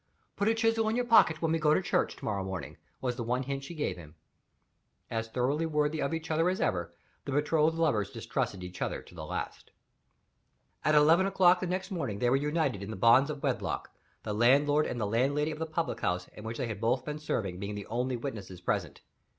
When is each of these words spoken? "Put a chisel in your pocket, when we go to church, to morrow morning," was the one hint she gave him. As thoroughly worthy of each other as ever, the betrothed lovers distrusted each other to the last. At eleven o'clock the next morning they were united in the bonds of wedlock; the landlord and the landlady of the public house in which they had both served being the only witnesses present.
"Put 0.35 0.47
a 0.47 0.55
chisel 0.55 0.89
in 0.89 0.95
your 0.95 1.05
pocket, 1.05 1.43
when 1.43 1.51
we 1.51 1.59
go 1.59 1.75
to 1.75 1.79
church, 1.83 2.15
to 2.15 2.25
morrow 2.25 2.43
morning," 2.43 2.77
was 3.01 3.17
the 3.17 3.23
one 3.23 3.43
hint 3.43 3.63
she 3.63 3.75
gave 3.75 3.97
him. 3.97 4.15
As 5.11 5.27
thoroughly 5.27 5.67
worthy 5.67 6.01
of 6.01 6.11
each 6.11 6.31
other 6.31 6.49
as 6.49 6.59
ever, 6.59 6.91
the 7.25 7.31
betrothed 7.31 7.77
lovers 7.77 8.09
distrusted 8.09 8.63
each 8.63 8.81
other 8.81 9.03
to 9.03 9.13
the 9.13 9.23
last. 9.27 9.69
At 10.83 10.95
eleven 10.95 11.27
o'clock 11.27 11.59
the 11.59 11.67
next 11.67 11.91
morning 11.91 12.17
they 12.17 12.31
were 12.31 12.35
united 12.35 12.81
in 12.81 12.89
the 12.89 12.95
bonds 12.95 13.29
of 13.29 13.43
wedlock; 13.43 13.91
the 14.23 14.33
landlord 14.33 14.87
and 14.87 14.99
the 14.99 15.05
landlady 15.05 15.51
of 15.51 15.59
the 15.59 15.67
public 15.67 15.99
house 15.99 16.27
in 16.29 16.43
which 16.45 16.57
they 16.57 16.65
had 16.65 16.81
both 16.81 17.03
served 17.21 17.59
being 17.59 17.75
the 17.75 17.85
only 17.85 18.17
witnesses 18.17 18.59
present. 18.59 19.01